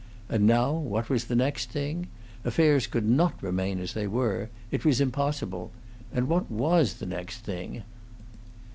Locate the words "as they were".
3.79-4.49